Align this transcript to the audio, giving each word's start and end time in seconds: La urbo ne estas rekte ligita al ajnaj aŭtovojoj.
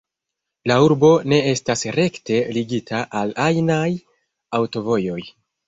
La 0.69 0.77
urbo 0.85 1.11
ne 1.33 1.39
estas 1.49 1.85
rekte 1.97 2.41
ligita 2.59 3.03
al 3.21 3.37
ajnaj 3.47 3.87
aŭtovojoj. 4.63 5.23